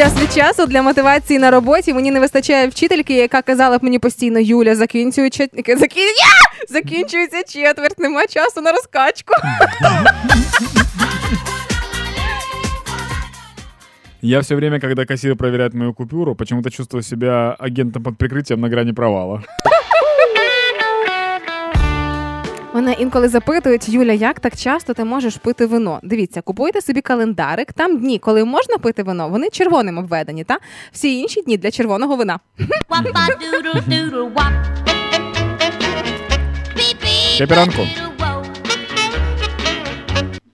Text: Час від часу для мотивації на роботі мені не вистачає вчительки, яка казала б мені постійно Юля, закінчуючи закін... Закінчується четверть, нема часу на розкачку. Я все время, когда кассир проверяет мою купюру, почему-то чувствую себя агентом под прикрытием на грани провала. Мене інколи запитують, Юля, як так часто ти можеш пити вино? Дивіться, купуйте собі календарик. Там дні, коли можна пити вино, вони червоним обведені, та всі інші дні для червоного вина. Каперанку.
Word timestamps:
Час 0.00 0.22
від 0.22 0.32
часу 0.32 0.66
для 0.66 0.82
мотивації 0.82 1.38
на 1.38 1.50
роботі 1.50 1.94
мені 1.94 2.10
не 2.10 2.20
вистачає 2.20 2.68
вчительки, 2.68 3.14
яка 3.14 3.42
казала 3.42 3.78
б 3.78 3.84
мені 3.84 3.98
постійно 3.98 4.38
Юля, 4.38 4.74
закінчуючи 4.74 5.48
закін... 5.66 6.06
Закінчується 6.68 7.42
четверть, 7.42 7.98
нема 7.98 8.26
часу 8.26 8.60
на 8.60 8.72
розкачку. 8.72 9.32
Я 14.22 14.40
все 14.40 14.54
время, 14.54 14.80
когда 14.80 15.04
кассир 15.04 15.36
проверяет 15.36 15.74
мою 15.74 15.94
купюру, 15.94 16.34
почему-то 16.34 16.70
чувствую 16.70 17.02
себя 17.02 17.56
агентом 17.58 18.02
под 18.02 18.16
прикрытием 18.16 18.56
на 18.56 18.68
грани 18.68 18.92
провала. 18.92 19.42
Мене 22.74 22.92
інколи 22.92 23.28
запитують, 23.28 23.88
Юля, 23.88 24.12
як 24.12 24.40
так 24.40 24.56
часто 24.56 24.94
ти 24.94 25.04
можеш 25.04 25.36
пити 25.36 25.66
вино? 25.66 26.00
Дивіться, 26.02 26.40
купуйте 26.40 26.80
собі 26.80 27.00
календарик. 27.00 27.72
Там 27.72 27.98
дні, 27.98 28.18
коли 28.18 28.44
можна 28.44 28.78
пити 28.78 29.02
вино, 29.02 29.28
вони 29.28 29.48
червоним 29.50 29.98
обведені, 29.98 30.44
та 30.44 30.58
всі 30.92 31.18
інші 31.18 31.42
дні 31.42 31.56
для 31.56 31.70
червоного 31.70 32.16
вина. 32.16 32.40
Каперанку. 37.38 38.09